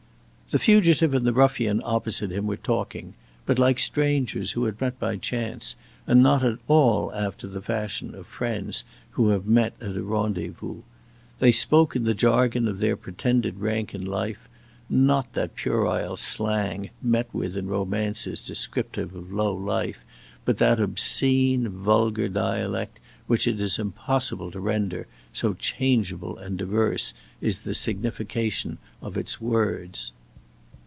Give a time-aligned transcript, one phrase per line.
[0.51, 3.13] The fugitive and the ruffian opposite him were talking,
[3.45, 8.13] but like strangers who had met by chance, and not at all after the fashion
[8.13, 10.81] of friends who have met at a rendezvous.
[11.39, 14.49] They spoke in the jargon of their pretended rank in life,
[14.89, 20.03] not that puerile slang met with in romances descriptive of low life,
[20.43, 27.13] but that obscene, vulgar dialect which it is impossible to render, so changeable and diverse
[27.39, 30.11] is the signification of its words.